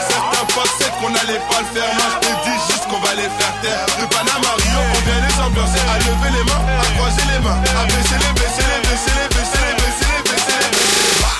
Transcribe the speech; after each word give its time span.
faire. 0.00 0.22
Certains 0.32 0.46
pensaient 0.54 0.92
qu'on 1.00 1.12
allait 1.14 1.42
pas 1.50 1.60
le 1.60 1.70
faire, 1.74 1.90
moi 1.94 2.08
je 2.12 2.28
te 2.28 2.32
dis 2.44 2.58
juste 2.68 2.84
qu'on 2.88 3.00
va 3.00 3.14
les 3.14 3.30
faire 3.38 3.54
taire. 3.62 3.86
De 4.00 4.06
Panama 4.06 4.50
Rio, 4.58 4.80
on 4.82 5.00
vient 5.06 5.20
les 5.26 5.36
ambiancer, 5.42 5.82
à 5.86 5.98
lever 5.98 6.32
les 6.38 6.44
mains, 6.50 6.64
à 6.78 6.86
croiser 6.96 7.26
les 7.32 7.40
mains, 7.42 7.58
à 7.58 7.84
baisser 7.86 8.18
les, 8.18 8.32
baisser 8.38 8.66
les, 8.68 8.80
baisser 8.86 9.14
les, 9.16 9.28
baisser 9.34 9.60
les, 9.62 9.74
baisser 9.74 9.74
les, 9.74 9.74
baisser 9.82 10.08
les, 10.14 10.22
baisser 10.30 10.58
les 10.60 10.88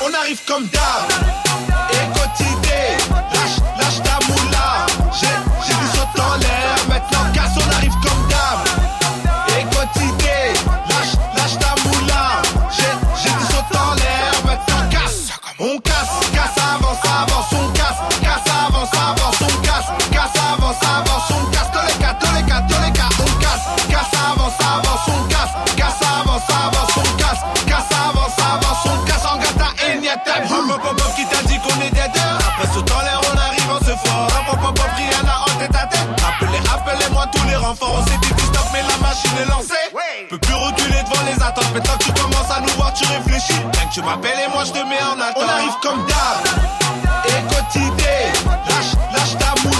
on 0.01 0.15
arrive 0.15 0.41
comme 0.47 0.67
d'hab. 0.69 1.09
Et 1.91 2.07
quotidien, 2.19 2.97
lâche, 3.33 3.59
lâche 3.79 4.03
ta 4.03 4.19
moula. 4.27 4.87
J'ai, 5.13 5.27
j'ai 5.67 5.75
du 5.75 5.87
saut 5.95 6.23
en 6.23 6.37
l'air, 6.37 6.77
maintenant 6.89 7.33
casse, 7.35 7.57
on 7.57 7.77
arrive 7.77 7.95
comme 8.03 8.29
d'hab. 8.29 8.59
Et 9.49 9.65
quotidien, 9.75 10.55
lâche, 10.89 11.15
lâche 11.35 11.59
ta 11.59 11.75
moula. 11.85 12.43
J'ai, 12.71 12.93
j'ai 13.23 13.31
du 13.31 13.77
en 13.77 13.95
l'air, 13.95 14.33
maintenant 14.45 14.89
casse. 14.91 15.29
On 15.59 15.79
casse, 15.79 16.31
casse, 16.33 16.65
avance, 16.75 16.98
On 37.71 37.75
s'est 37.75 38.17
dit 38.23 38.29
stop 38.29 38.65
mais 38.73 38.81
la 38.81 38.97
machine 39.07 39.31
est 39.43 39.51
lancée. 39.51 39.75
Peux 40.31 40.39
plus 40.39 40.55
reculer 40.55 41.03
devant 41.03 41.23
les 41.27 41.35
attentes 41.35 41.71
Maintenant 41.75 41.99
que 41.99 42.05
tu 42.05 42.13
commences 42.15 42.51
à 42.51 42.61
nous 42.63 42.73
voir 42.79 42.95
tu 42.95 43.05
réfléchis. 43.05 43.53
Rien 43.53 43.87
que 43.89 43.93
tu 43.93 44.01
m'appelles 44.01 44.41
et 44.47 44.51
moi 44.51 44.65
je 44.65 44.73
te 44.73 44.79
mets 44.79 45.03
en 45.03 45.21
attente. 45.21 45.37
On 45.37 45.49
arrive 45.49 45.75
comme 45.83 46.07
d'hab. 46.07 46.47
Et 47.27 47.55
quotidien, 47.55 48.33
lâche, 48.69 48.95
lâche 49.13 49.37
ta 49.39 49.55
moula. 49.63 49.78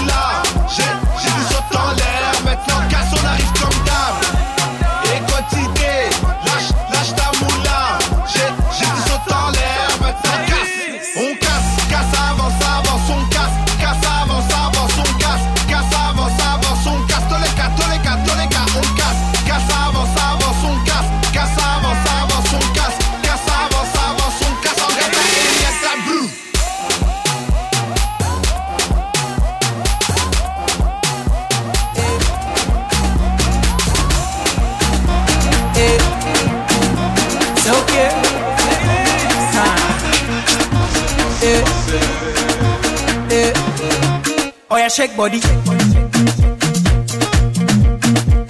Shake 44.99 45.15
body. 45.15 45.39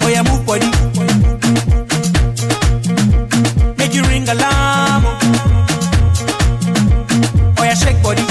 Oh 0.02 0.08
yeah, 0.10 0.22
move 0.26 0.42
body. 0.44 0.66
Make 3.78 3.94
you 3.94 4.02
ring 4.10 4.26
alarm. 4.28 5.04
Oh 7.56 7.62
yeah, 7.62 7.74
shake 7.74 8.02
body. 8.02 8.22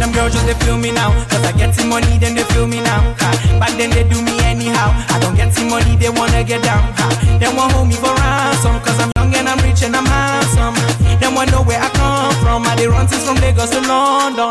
Them 0.00 0.10
girls 0.12 0.32
just 0.32 0.46
they 0.46 0.54
feel 0.64 0.78
me 0.78 0.90
now. 0.90 1.12
Cause 1.28 1.44
I 1.44 1.52
get 1.52 1.74
some 1.74 1.90
money, 1.90 2.16
then 2.16 2.34
they 2.34 2.44
feel 2.44 2.66
me 2.66 2.80
now. 2.80 3.14
Ha. 3.18 3.58
Back 3.60 3.76
then 3.76 3.90
they 3.90 4.08
do 4.08 4.22
me 4.22 4.38
anyhow. 4.40 4.88
I 5.10 5.18
don't 5.20 5.36
get 5.36 5.52
some 5.52 5.68
money, 5.68 5.96
they 5.96 6.08
wanna 6.08 6.42
get 6.44 6.62
down. 6.62 6.80
Ha. 6.96 7.38
They 7.38 7.54
want 7.54 7.72
hold 7.72 7.88
me 7.88 7.96
for 7.96 8.14
ransom. 8.14 8.80
Cause 8.80 9.00
I'm 9.00 9.13
I'm 9.54 9.62
rich 9.62 9.86
and 9.86 9.94
I'm 9.94 10.02
handsome. 10.02 10.74
They 11.22 11.30
want 11.30 11.54
know 11.54 11.62
where 11.62 11.78
I 11.78 11.86
come 11.94 12.34
from. 12.42 12.66
I 12.66 12.74
they 12.74 12.90
run 12.90 13.06
since 13.06 13.22
from 13.22 13.38
Lagos 13.38 13.70
to 13.70 13.78
London. 13.86 14.50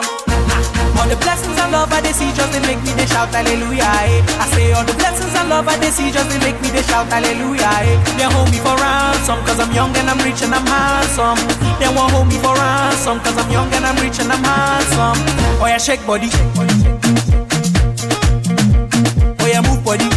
All 0.96 1.08
the 1.12 1.20
blessings 1.20 1.60
and 1.60 1.76
love 1.76 1.92
I 1.92 2.00
they 2.00 2.16
see 2.16 2.32
just 2.32 2.56
they 2.56 2.64
make 2.64 2.80
me 2.88 2.96
they 2.96 3.04
shout 3.04 3.28
hallelujah. 3.36 3.84
Eh. 3.84 4.24
I 4.40 4.48
say 4.56 4.72
all 4.72 4.88
the 4.88 4.96
blessings 4.96 5.36
and 5.36 5.52
love 5.52 5.68
I 5.68 5.76
they 5.76 5.92
see 5.92 6.08
just 6.08 6.32
they 6.32 6.40
make 6.40 6.56
me 6.64 6.72
they 6.72 6.88
shout 6.88 7.12
hallelujah. 7.12 7.68
Eh. 7.84 8.00
They 8.16 8.32
hold 8.32 8.48
me 8.48 8.64
for 8.64 8.80
ransom 8.80 9.44
cause 9.44 9.60
I'm 9.60 9.76
young 9.76 9.92
and 10.00 10.08
I'm 10.08 10.24
rich 10.24 10.40
and 10.40 10.56
I'm 10.56 10.64
handsome. 10.64 11.36
They 11.84 11.92
want 11.92 12.16
hold 12.16 12.32
me 12.32 12.40
for 12.40 12.56
ransom 12.56 13.20
cause 13.28 13.36
I'm 13.36 13.52
young 13.52 13.68
and 13.76 13.84
I'm 13.84 14.00
rich 14.00 14.24
and 14.24 14.32
I'm 14.32 14.40
handsome. 14.40 15.20
Oh 15.60 15.68
yeah, 15.68 15.84
shake 15.84 16.00
body. 16.08 16.32
Oh 19.36 19.48
yeah, 19.52 19.60
move 19.68 19.84
body. 19.84 20.08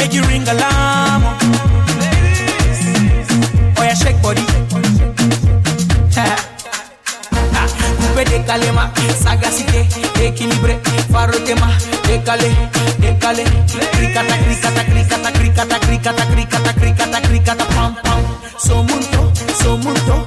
Make 0.00 0.16
you 0.16 0.24
ring 0.32 0.48
alarm. 0.48 1.03
Body. 4.24 4.46
Coupe 7.98 8.24
décalé 8.30 8.70
ma 8.72 8.90
sagacité 9.22 9.86
équilibré 10.22 10.78
faro 11.12 11.36
tema 11.44 11.68
décalé 12.06 12.50
décalé 12.98 13.44
cricata 13.92 14.36
cricata 14.44 14.82
cricata 14.90 15.30
cricata 15.32 15.78
cricata 15.80 16.24
cricata 16.32 16.72
cricata 16.80 17.20
cricata 17.20 17.64
pam 17.74 17.94
pam 18.02 18.20
somunto 18.56 19.22
somunto 19.62 20.26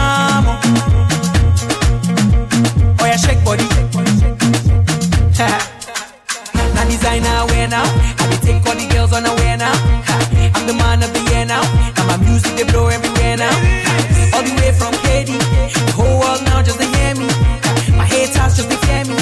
girls 9.11 9.23
now. 9.59 9.75
Ha, 10.07 10.15
I'm 10.55 10.67
the 10.67 10.73
man 10.73 11.03
of 11.03 11.11
the 11.13 11.21
year 11.31 11.45
now. 11.45 11.61
Now 11.97 12.07
my 12.07 12.17
music 12.23 12.55
they 12.55 12.63
blow 12.63 12.87
everywhere 12.87 13.37
now. 13.37 13.51
Ha, 13.51 14.37
All 14.37 14.43
the 14.43 14.53
way 14.63 14.71
from 14.71 14.93
KD 15.03 15.35
The 15.35 15.91
whole 15.91 16.19
world 16.19 16.41
now 16.47 16.61
just 16.63 16.79
to 16.79 16.87
hear 16.87 17.15
me. 17.15 17.27
Ha, 17.27 17.71
My 17.97 18.05
haters 18.05 18.55
just 18.55 18.69
to 18.71 18.77
fear 18.87 19.03
me. 19.05 19.17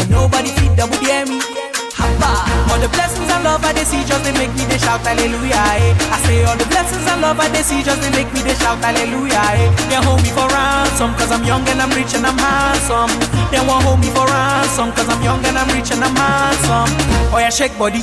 And 0.00 0.10
nobody 0.10 0.48
feed 0.56 0.76
double 0.76 0.96
dare 1.04 1.26
me. 1.26 1.40
All 2.74 2.80
the 2.80 2.88
blessings 2.90 3.30
and 3.30 3.44
love 3.44 3.62
I 3.62 3.70
they 3.72 3.84
see 3.86 4.02
just 4.02 4.24
they 4.26 4.32
make 4.34 4.50
me 4.58 4.66
they 4.66 4.78
shout 4.82 4.98
hallelujah 5.06 5.54
eh. 5.78 5.94
I 6.10 6.18
say 6.26 6.42
all 6.42 6.58
the 6.58 6.66
blessings 6.66 7.06
and 7.06 7.22
love 7.22 7.38
I 7.38 7.46
they 7.54 7.62
see 7.62 7.86
just 7.86 8.02
they 8.02 8.10
make 8.10 8.26
me 8.34 8.42
they 8.42 8.58
shout 8.58 8.82
hallelujah 8.82 9.38
eh. 9.54 9.70
They 9.86 10.00
hold 10.02 10.18
me 10.26 10.30
for 10.34 10.42
ransom 10.50 11.14
cause 11.14 11.30
I'm 11.30 11.44
young 11.46 11.62
and 11.70 11.78
I'm 11.78 11.94
rich 11.94 12.18
and 12.18 12.26
I'm 12.26 12.34
handsome. 12.34 13.14
They 13.54 13.62
won't 13.62 13.86
hold 13.86 14.02
me 14.02 14.10
for 14.10 14.26
ransom 14.26 14.90
cause 14.98 15.06
I'm 15.06 15.22
young 15.22 15.38
and 15.46 15.54
I'm 15.54 15.70
rich 15.70 15.94
and 15.94 16.02
I'm 16.02 16.16
handsome. 16.18 16.90
Oh 17.30 17.38
yeah 17.38 17.50
shake 17.54 17.78
body 17.78 18.02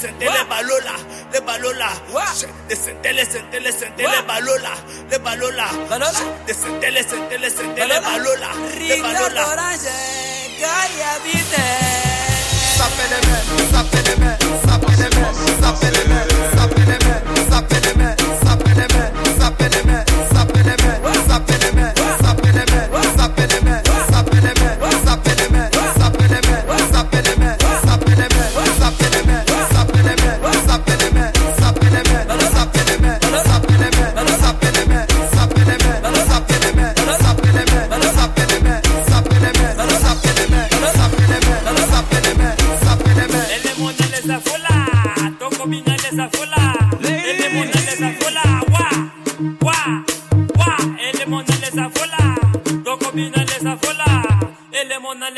sentele 0.00 0.44
balola, 0.48 0.94
le 1.32 1.40
balola. 1.40 1.90
De 2.68 2.74
sentele, 2.76 3.24
sentele, 3.24 3.70
sentele 3.72 4.22
balola, 4.26 4.72
le 5.10 5.18
balola. 5.18 5.66
De 6.46 6.54
sentele, 6.54 7.02
sentele, 7.02 7.50
sentele 7.50 8.00
balola, 8.00 8.50
le 8.78 8.96
balola. 9.02 9.42
Calla 10.60 11.12
vite. 11.24 11.66
Sapele 12.76 13.18
me, 13.26 14.36
sapele 15.60 16.04
me. 16.08 16.59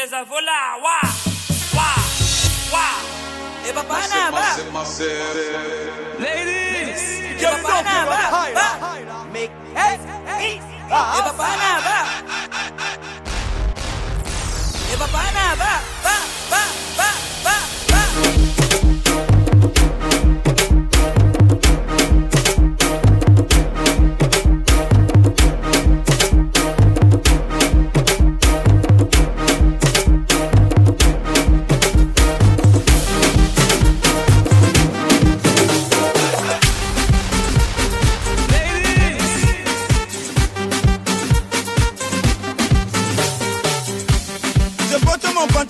beleza, 0.02 0.24
vou 0.24 0.40
lá, 0.40 0.76
uá, 0.78 1.00
uá, 1.74 1.94
uá. 2.72 2.90
E 3.68 3.72
papai 3.72 4.08
na 4.08 4.30
Ladies, 6.18 7.02
e 7.40 7.44
papai 7.44 7.82
na 7.84 7.94
Make 9.32 9.52
it 9.76 10.00
E 10.40 11.22
papai 11.22 11.56
na 11.56 11.72
E 14.92 14.96
papai 14.96 15.32
na 15.32 15.91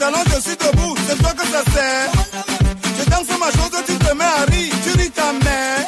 mon 0.02 0.10
pantalon, 0.10 0.24
je 0.34 0.40
suis 0.40 0.56
debout, 0.56 0.94
c'est 1.06 1.18
toi 1.18 1.32
que 1.32 1.46
ça 1.46 1.62
sert. 1.72 2.10
Je 2.98 3.10
danse 3.10 3.38
ma 3.38 3.46
chose, 3.46 3.82
tu 3.86 3.94
te 3.96 4.14
mets 4.14 4.24
à 4.24 4.44
rire, 4.50 4.74
tu 4.84 4.98
ris 4.98 5.10
ta 5.10 5.32
mère. 5.32 5.86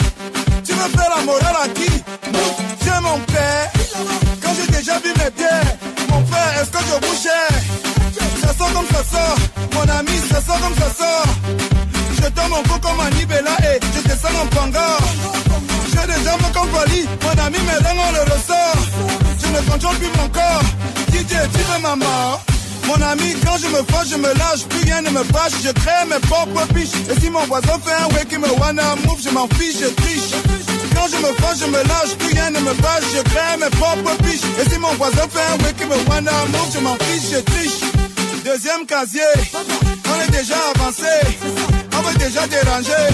Tu 0.64 0.72
veux 0.72 0.88
faire 0.90 1.10
la 1.16 1.22
morale 1.24 1.56
à 1.64 1.68
qui? 1.68 1.90
J'ai 2.84 3.00
mon 3.02 3.18
père. 3.32 3.72
Quand 4.42 4.52
j'ai 4.54 4.70
déjà 4.72 4.98
vu 5.00 5.08
mes 5.18 5.30
pieds, 5.30 5.66
mon 6.10 6.22
père, 6.22 6.52
est-ce 6.60 6.70
que 6.70 6.78
je 6.78 7.06
bougeais 7.06 8.46
Ça 8.46 8.54
sort 8.54 8.72
comme 8.72 8.86
ça 8.86 9.04
sort, 9.04 9.38
mon 9.74 9.92
ami, 9.98 10.18
ça 10.30 10.40
sort 10.40 10.60
comme 10.60 10.76
ça 10.76 10.90
sort. 10.94 11.34
Je 12.16 12.28
donne 12.28 12.50
mon 12.50 12.62
cou 12.62 12.78
comme 12.80 13.00
un 13.00 13.10
Nibela 13.10 13.56
et 13.62 13.80
je 13.94 14.08
descends 14.08 14.38
en 14.42 14.46
panga. 14.46 14.98
J'ai 15.90 16.06
des 16.06 16.24
jambes 16.24 16.52
comme 16.52 16.72
Wally, 16.72 17.06
mon 17.22 17.44
ami, 17.44 17.58
mes 17.58 17.86
reins 17.86 17.98
on 18.08 18.12
le 18.12 18.22
ressort. 18.32 18.80
Je 19.40 19.46
ne 19.48 19.70
contrôle 19.70 19.96
plus 19.96 20.12
mon 20.18 20.28
corps. 20.28 20.62
DJ, 21.12 21.32
tu 21.52 21.58
veux 21.58 21.80
ma 21.82 21.96
mort? 21.96 22.53
Mon 22.86 23.00
ami, 23.00 23.34
quand 23.44 23.56
je 23.58 23.68
me 23.68 23.82
fâche, 23.90 24.08
je 24.10 24.16
me 24.16 24.32
lâche, 24.34 24.64
plus 24.68 24.84
rien 24.84 25.02
ne 25.02 25.10
me 25.10 25.24
fâche, 25.24 25.52
je 25.62 25.70
crée 25.72 26.04
mes 26.08 26.20
propres 26.20 26.66
biches. 26.74 26.94
Et 27.10 27.20
si 27.20 27.30
mon 27.30 27.44
voisin 27.46 27.78
fait 27.84 27.92
un 27.92 28.24
qui 28.24 28.38
me 28.38 28.48
wanna 28.60 28.96
move, 29.06 29.20
je 29.22 29.30
m'en 29.30 29.48
fiche, 29.48 29.80
je 29.80 29.88
triche. 29.88 30.32
Quand 30.94 31.08
je 31.08 31.16
me 31.16 31.32
fâche, 31.40 31.58
je 31.60 31.66
me 31.66 31.82
lâche, 31.88 32.14
plus 32.18 32.32
rien 32.34 32.50
ne 32.50 32.60
me 32.60 32.74
fâche, 32.74 33.04
je 33.14 33.22
crée 33.22 33.56
mes 33.60 33.70
propres 33.70 34.16
biches. 34.22 34.46
Et 34.60 34.70
si 34.70 34.78
mon 34.78 34.92
voisin 34.94 35.26
fait 35.28 35.46
un 35.52 35.72
qui 35.72 35.84
me 35.84 35.96
wanna 36.08 36.32
move, 36.52 36.70
je 36.74 36.80
m'en 36.80 36.96
fiche, 36.96 37.30
je 37.32 37.40
triche. 37.40 37.80
Deuxième 38.44 38.84
casier, 38.86 39.22
on 39.54 40.20
est 40.20 40.30
déjà 40.30 40.56
avancé, 40.74 41.12
on 41.96 42.02
veut 42.02 42.18
déjà 42.18 42.46
déranger. 42.46 43.06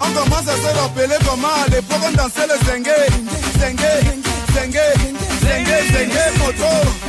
On 0.00 0.10
commence 0.10 0.46
à 0.48 0.56
se 0.56 0.78
rappeler 0.78 1.16
comment 1.26 1.48
à 1.48 1.68
l'époque 1.70 2.02
on 2.06 2.12
dansait 2.12 2.46
le 2.46 2.66
zengue, 2.66 2.94
zengue, 3.58 3.80
zengue, 4.54 4.80
zengue, 5.42 5.78
zengue, 5.92 6.38
moto. 6.38 7.07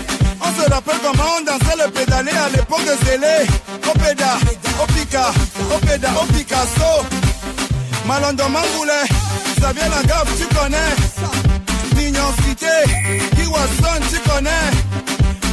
On 0.49 0.61
se 0.63 0.69
rappelle 0.71 0.97
comment 1.03 1.29
on 1.37 1.43
dansait 1.43 1.77
le 1.77 1.91
pédalé 1.91 2.31
à 2.31 2.49
l'époque 2.49 2.83
de 2.83 3.05
Zélé. 3.05 3.45
Opéda, 3.87 4.37
Opika, 4.81 5.31
Opéda, 5.75 6.09
Picasso. 6.33 7.05
Malondo 8.07 8.43
Mangoulet, 8.49 9.05
Xavier 9.59 9.83
Lagaffe, 9.83 10.33
tu 10.39 10.55
connais. 10.55 10.93
Mignon 11.95 12.31
Cité, 12.43 12.65
Kiwason, 13.35 14.01
tu 14.11 14.29
connais. 14.29 14.49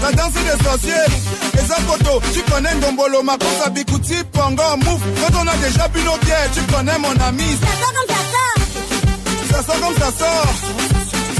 La 0.02 0.12
danse 0.12 0.32
des 0.32 0.64
sorciers, 0.64 0.92
les 1.54 1.60
photos, 1.60 2.22
tu 2.32 2.40
connais 2.50 2.74
Ndombolo, 2.76 3.22
Makosa, 3.22 3.68
Bikuti, 3.70 4.16
Pongo, 4.32 4.76
Mouf. 4.84 5.00
Quand 5.20 5.42
on 5.42 5.46
a 5.46 5.56
déjà 5.56 5.88
bu 5.88 6.00
nos 6.04 6.16
bières, 6.18 6.50
tu 6.54 6.62
connais 6.72 6.98
mon 6.98 7.12
ami. 7.26 7.44
Ça 7.60 7.72
sort 7.80 7.92
comme 7.92 8.08
ça 8.14 8.20
sort. 8.32 8.94
Ça 9.52 9.62
sort 9.62 9.80
comme 9.80 9.96
ça 9.96 10.10
sort. 10.16 10.56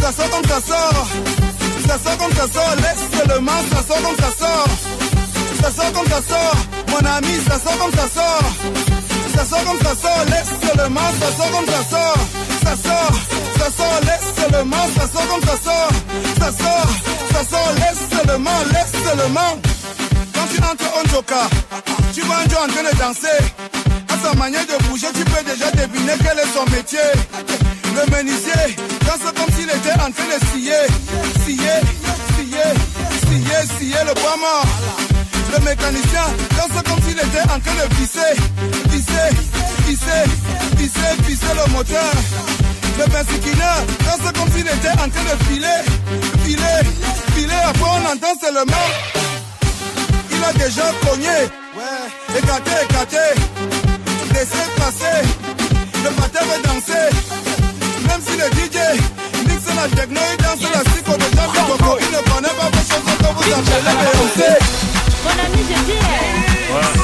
Ça 0.01 0.13
sort 0.13 0.31
comme 0.31 0.45
ça 0.45 0.61
sort. 0.61 1.36
Laisse 1.89 3.19
seulement, 3.19 3.53
ça 3.71 3.83
sort 3.87 4.03
comme 4.03 4.17
ça 4.17 4.31
sort. 4.39 4.69
Ça 5.63 5.71
sort 5.71 5.93
comme 5.93 6.09
ça 6.09 6.21
sort. 6.29 6.57
Mon 6.89 7.09
ami, 7.09 7.35
ça 7.49 7.59
sort 7.59 7.79
comme 7.79 7.93
ça 7.93 8.09
sort. 8.09 8.51
Ça 9.35 9.45
sort 9.45 9.65
comme 9.65 9.79
ça 9.81 9.95
sort. 9.95 10.25
Laisse 10.27 10.53
seulement, 10.67 11.01
ça 11.21 11.37
sort 11.37 11.51
comme 11.51 11.67
ça 11.67 11.83
sort. 11.91 12.47
Ça 12.67 12.75
sort, 12.75 13.13
ça 13.59 13.71
sort, 13.71 14.01
laisse 14.03 14.35
seulement, 14.35 14.87
ça 14.99 15.07
sort 15.07 15.29
comme 15.29 15.43
ça 15.43 15.57
sort. 15.63 15.91
Ça 16.41 16.51
sort, 16.51 16.91
ça 17.33 17.45
sort, 17.49 17.73
laisse 17.77 18.03
seulement, 18.11 18.59
laisse 18.73 19.03
seulement. 19.05 19.53
Quand 20.35 20.47
tu 20.53 20.63
entres 20.65 20.91
au 20.99 21.09
Joka, 21.09 21.49
tu 22.13 22.23
vois 22.23 22.39
un 22.39 22.49
Joe 22.49 22.59
en 22.59 22.67
train 22.67 22.83
de 22.83 22.99
danser. 22.99 23.39
À 24.09 24.19
sa 24.19 24.35
manière 24.35 24.67
de 24.67 24.83
bouger, 24.89 25.07
tu 25.15 25.25
peux 25.25 25.45
déjà 25.45 25.71
deviner 25.71 26.15
quel 26.19 26.39
est 26.41 26.53
son 26.53 26.65
métier. 26.75 26.99
Le 27.97 28.11
menuisier 28.15 28.77
danse 29.07 29.33
comme 29.35 29.55
s'il 29.55 29.71
était 29.71 29.95
en 29.95 30.11
train 30.13 30.29
de 30.29 30.39
scier, 30.51 30.83
scier, 31.45 31.77
scier, 32.37 32.69
scier, 33.25 33.61
scier 33.79 34.05
le 34.07 34.13
bois. 34.15 34.37
Le 35.53 35.65
mécanicien 35.65 36.27
danse 36.57 36.83
comme 36.85 37.03
s'il 37.03 37.19
était 37.19 37.43
en 37.45 37.59
train 37.59 37.75
de 37.75 37.95
visser, 37.95 38.35
visser, 38.91 39.29
visser, 39.87 40.25
visser, 40.77 41.23
visser 41.27 41.55
le 41.55 41.73
moteur. 41.73 42.13
Le 42.99 43.05
persiquineur 43.11 43.77
danse 44.05 44.33
comme 44.33 44.51
s'il 44.53 44.67
était 44.67 44.93
en 44.93 45.09
train 45.09 45.25
de 45.25 45.45
filer, 45.45 45.81
filer, 46.45 46.81
filer. 47.35 47.63
Après 47.67 47.91
on 47.91 48.13
entend 48.13 48.39
seulement 48.41 48.89
il 50.31 50.45
a 50.45 50.53
déjà 50.53 50.85
cogné. 51.09 51.49
Écarté, 52.37 52.71
écarté. 52.91 53.17
Laissez 54.35 54.69
passer. 54.77 55.29
Le 56.05 56.11
matin 56.11 56.41
veut 56.45 56.63
danser. 56.63 57.46
Le 58.37 58.49
DJ 58.51 58.79
mixe 59.49 59.75
la 59.75 59.89
techno, 59.89 60.21
il 60.31 60.37
danse 60.43 60.71
la 60.71 60.81
psycho 60.85 61.17
de 61.17 61.25
Jean 61.35 61.49
Coco. 61.67 61.99
Il 62.01 62.11
ne 62.11 62.21
connaît 62.31 62.49
pas 62.49 62.69
vos 62.71 62.85
choses 62.85 63.05
que 63.05 63.25
vous 63.33 63.53
appelez 63.55 63.81
Beyoncé. 63.97 64.51
Mon 65.25 65.31
ami, 65.31 65.63
je 65.69 65.79
dis, 65.85 66.01
eh, 66.01 66.29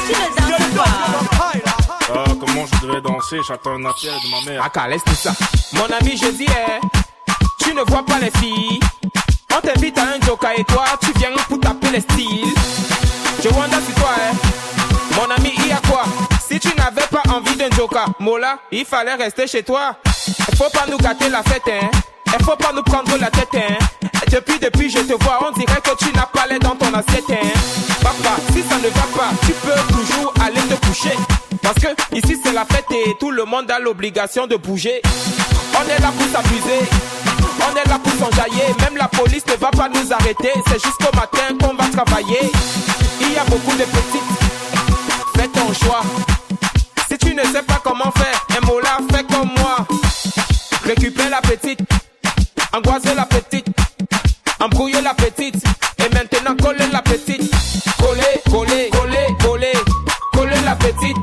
tu 0.05 0.13
ne 0.13 0.49
danses 0.51 0.71
pas. 0.75 0.93
Ah, 2.13 2.25
comment 2.39 2.65
je 2.67 2.87
devais 2.87 3.01
danser? 3.01 3.37
J'attends 3.47 3.71
un 3.71 3.85
appel 3.85 4.11
de 4.23 4.29
ma 4.29 4.51
mère. 4.51 4.63
Aka, 4.63 4.87
laisse 4.87 5.03
tout 5.03 5.15
ça. 5.15 5.31
Mon 5.73 5.85
ami, 5.85 6.17
je 6.17 6.29
dis, 6.31 6.45
eh, 6.47 6.79
tu 7.59 7.73
ne 7.73 7.81
vois 7.81 8.05
pas 8.05 8.19
les 8.19 8.31
filles. 8.39 8.79
On 9.55 9.59
t'invite 9.59 9.97
à 9.97 10.03
un 10.03 10.25
joker 10.25 10.51
et 10.57 10.63
toi, 10.65 10.85
tu 11.01 11.11
viens 11.17 11.29
pour 11.47 11.59
taper 11.59 11.89
les 11.91 12.01
styles. 12.01 12.53
Je 13.43 13.49
wonder 13.49 13.75
sur 13.85 13.95
toi, 13.95 14.11
hein. 14.17 14.35
Mon 15.15 15.29
ami, 15.35 15.51
il 15.57 15.67
y 15.67 15.71
a 15.71 15.81
quoi? 15.89 16.03
Si 16.47 16.59
tu 16.59 16.69
n'avais 16.77 17.07
pas 17.09 17.23
envie 17.31 17.55
d'un 17.55 17.69
joker, 17.75 18.05
Mola, 18.19 18.59
il 18.71 18.85
fallait 18.85 19.15
rester 19.15 19.47
chez 19.47 19.63
toi. 19.63 19.95
Faut 20.57 20.69
pas 20.69 20.85
nous 20.89 20.97
gâter 20.97 21.29
la 21.29 21.43
fête, 21.43 21.63
hein. 21.67 21.89
Faut 22.43 22.55
pas 22.55 22.71
nous 22.73 22.83
prendre 22.83 23.15
la 23.19 23.29
tête, 23.29 23.49
hein. 23.55 24.09
Depuis, 24.31 24.59
depuis, 24.59 24.89
je 24.89 24.99
te 24.99 25.23
vois, 25.23 25.47
on 25.47 25.51
dirait 25.51 25.81
que 25.81 25.95
tu 25.97 26.11
n'as 26.15 26.25
pas 26.25 26.47
l'air 26.47 26.59
dans 26.59 26.75
ton 26.75 26.93
assiette, 26.93 27.29
hein. 27.29 27.47
Papa, 28.01 28.35
si 28.51 28.61
ça 28.63 28.77
ne 28.77 28.89
va 28.89 29.07
pas, 29.15 29.29
tu 29.45 29.51
peux 29.53 29.93
toujours 29.93 30.33
aller 30.43 30.61
te 30.61 30.85
coucher. 30.87 31.15
Parce 31.61 31.75
que 31.75 31.87
ici 32.15 32.37
c'est 32.43 32.51
la 32.51 32.65
fête 32.65 32.85
et 32.91 33.15
tout 33.19 33.31
le 33.31 33.45
monde 33.45 33.69
a 33.71 33.79
l'obligation 33.79 34.47
de 34.47 34.55
bouger. 34.55 35.01
On 35.75 35.89
est 35.89 36.01
là 36.01 36.11
pour 36.17 36.27
s'abuser. 36.31 36.79
On 37.59 37.75
est 37.75 37.87
là 37.87 37.97
pour 37.99 38.11
s'enjailler, 38.13 38.75
même 38.81 38.97
la 38.97 39.07
police 39.07 39.45
ne 39.47 39.55
va 39.55 39.71
pas 39.71 39.87
nous 39.87 40.11
arrêter. 40.11 40.51
C'est 40.67 40.83
jusqu'au 40.83 41.15
matin 41.15 41.55
qu'on 41.61 41.75
va 41.75 41.87
travailler. 41.89 42.51
Il 43.21 43.31
y 43.31 43.37
a 43.37 43.43
beaucoup 43.45 43.75
de 43.77 43.83
petites. 43.83 44.21
Fais 45.37 45.47
ton 45.47 45.73
choix. 45.73 46.01
Petite. 51.55 51.79
La 53.15 53.25
petite, 53.25 53.67
embrouiller 54.59 55.01
la 55.01 55.13
petite, 55.13 55.63
et 55.99 56.09
maintenant 56.13 56.55
coller 56.55 56.87
la 56.91 57.01
petite. 57.01 57.51
Coller, 57.99 58.41
coller, 58.49 58.89
coller, 58.89 59.27
coller, 59.39 59.73
coller 60.31 60.61
la 60.65 60.75
petite. 60.75 61.17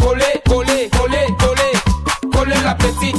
Coller, 0.00 0.42
coller, 0.48 0.90
coller, 0.90 1.26
coller, 1.38 2.32
coller 2.32 2.60
la 2.64 2.74
petite. 2.74 3.16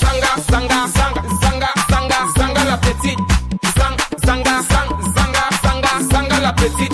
Zanga, 0.00 0.32
zanga, 0.48 0.86
zanga, 0.94 1.22
zanga, 1.40 1.68
zanga, 1.90 2.18
zanga 2.36 2.64
la 2.64 2.76
petite. 2.76 3.18
Zang, 3.76 3.96
zanga, 4.24 4.62
zang, 4.70 4.88
zanga, 5.16 5.44
zanga, 5.62 5.90
zanga 6.12 6.40
la 6.40 6.52
petite. 6.52 6.92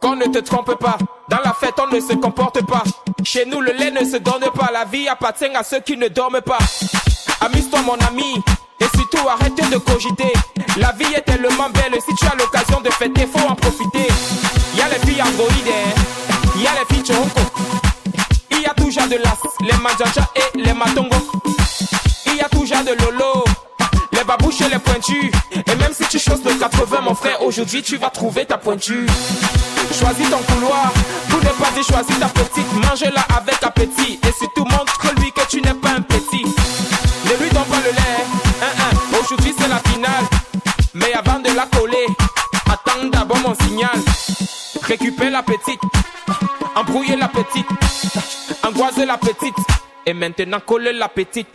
Qu'on 0.00 0.16
ne 0.16 0.26
te 0.26 0.38
trompe 0.40 0.74
pas, 0.78 0.98
dans 1.30 1.40
la 1.42 1.54
fête 1.54 1.74
on 1.78 1.94
ne 1.94 2.00
se 2.00 2.14
comporte 2.14 2.66
pas. 2.66 2.84
Chez 3.32 3.46
nous 3.46 3.62
le 3.62 3.72
lait 3.72 3.90
ne 3.90 4.04
se 4.04 4.18
donne 4.18 4.44
pas, 4.54 4.70
la 4.70 4.84
vie 4.84 5.08
appartient 5.08 5.46
à 5.46 5.62
ceux 5.62 5.80
qui 5.80 5.96
ne 5.96 6.08
dorment 6.08 6.42
pas. 6.42 6.58
Amuse-toi 7.40 7.80
mon 7.80 7.96
ami, 8.06 8.34
et 8.78 8.84
surtout 8.94 9.26
arrête 9.26 9.54
de 9.54 9.78
cogiter. 9.78 10.30
La 10.76 10.92
vie 10.92 11.14
est 11.16 11.22
tellement 11.22 11.70
belle, 11.70 11.98
si 12.06 12.14
tu 12.14 12.26
as 12.26 12.34
l'occasion 12.34 12.82
de 12.82 12.90
fêter, 12.90 13.26
faut 13.26 13.48
en 13.48 13.54
profiter. 13.54 14.06
Y 14.76 14.82
a 14.82 14.88
les 14.90 15.06
filles 15.06 15.22
androïdes, 15.22 15.66
hein. 15.66 16.60
y 16.60 16.66
a 16.66 16.72
les 16.74 16.94
filles 16.94 17.06
choco. 17.06 17.40
Il 18.50 18.60
y 18.60 18.66
a 18.66 18.74
toujours 18.74 19.08
de 19.08 19.16
l'as, 19.16 19.38
les 19.62 19.78
manjaja 19.78 20.28
et 20.36 20.58
les 20.58 20.74
matongo. 20.74 21.16
Il 22.26 22.36
y 22.36 22.40
a 22.42 22.50
toujours 22.50 22.84
de 22.84 23.02
lolo, 23.02 23.44
les 24.32 24.38
babouches 24.38 24.60
et 24.60 24.68
les 24.68 24.78
pointus. 24.78 25.30
Et 25.52 25.74
même 25.76 25.92
si 25.92 26.04
tu 26.08 26.18
choses 26.18 26.42
de 26.42 26.52
80, 26.52 27.00
mon 27.02 27.14
frère, 27.14 27.42
aujourd'hui 27.42 27.82
tu 27.82 27.96
vas 27.96 28.10
trouver 28.10 28.44
ta 28.44 28.58
pointure. 28.58 29.06
Choisis 29.92 30.30
ton 30.30 30.38
couloir, 30.38 30.92
pour 31.28 31.40
ne 31.40 31.48
pas 31.48 31.70
dire 31.74 31.84
choisis 31.84 32.18
ta 32.18 32.28
petite. 32.28 32.72
Mange-la 32.74 33.20
avec 33.36 33.62
appétit 33.62 34.18
et 34.26 34.32
surtout 34.32 34.64
montre-lui 34.64 35.32
que 35.32 35.46
tu 35.48 35.60
n'es 35.60 35.74
pas 35.74 35.90
un 35.90 36.02
petit. 36.02 36.44
Ne 36.44 37.42
lui 37.42 37.50
donne 37.50 37.64
pas 37.64 37.80
le 37.84 37.90
lait, 37.90 39.20
aujourd'hui 39.20 39.54
c'est 39.58 39.68
la 39.68 39.78
finale. 39.90 40.24
Mais 40.94 41.12
avant 41.14 41.38
de 41.38 41.54
la 41.54 41.66
coller, 41.66 42.06
attends 42.66 43.06
d'abord 43.10 43.38
mon 43.38 43.54
signal. 43.66 43.98
Récupère 44.82 45.30
la 45.30 45.42
petite, 45.42 45.80
embrouiller 46.74 47.16
la 47.16 47.28
petite, 47.28 47.66
angoiser 48.64 49.06
la 49.06 49.18
petite. 49.18 49.56
Et 50.04 50.14
maintenant 50.14 50.58
coller 50.58 50.92
la 50.92 51.08
petite. 51.08 51.46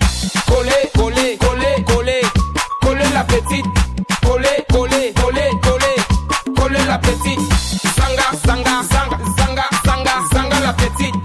Coller, 0.48 0.72
coller, 0.96 1.38
coller, 1.38 1.84
coller, 1.86 2.07
petite. 3.42 3.66
Coller, 4.24 4.66
coller, 4.72 5.14
coller, 5.14 5.50
coller, 5.62 6.56
coller 6.56 6.86
la 6.88 6.98
petite. 6.98 7.40
Zanga, 7.96 8.28
zanga, 8.46 8.84
zanga, 8.92 9.18
zanga, 9.38 9.66
zanga, 9.86 10.14
zanga 10.34 10.60
la 10.60 10.74
petite. 10.74 11.16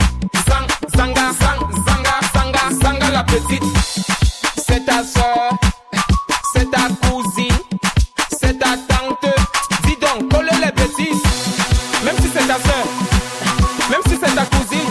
Zang, 0.47 0.67
zanga, 0.97 1.33
zang, 1.41 1.61
zanga, 1.87 2.15
zanga, 2.35 2.65
zanga 2.83 3.11
la 3.11 3.25
petite. 3.25 3.65
C'est 4.57 4.85
ta 4.85 5.03
soeur, 5.05 5.51
c'est 6.53 6.71
ta 6.71 6.89
cousine, 7.07 7.59
c'est 8.41 8.59
ta 8.59 8.77
tante. 8.89 9.27
Dis 9.85 9.97
donc, 9.97 10.31
coller 10.31 10.59
les 10.65 10.73
bêtises. 10.73 11.23
Même 12.05 12.17
si 12.21 12.29
c'est 12.35 12.47
ta 12.47 12.59
soeur, 12.59 12.85
même 13.91 14.03
si 14.07 14.19
c'est 14.21 14.35
ta 14.35 14.45
cousine, 14.45 14.91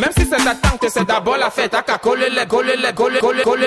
même 0.00 0.12
si 0.16 0.26
c'est 0.26 0.44
ta 0.44 0.54
tante, 0.54 0.86
c'est 0.88 1.04
d'abord 1.06 1.36
la 1.38 1.50
fête. 1.50 1.74
À 1.74 1.82
coller 1.98 2.28
les, 2.30 2.46
coller 2.46 2.76
les, 2.76 2.92
coller, 2.92 3.20
coller, 3.20 3.42
coller. 3.42 3.66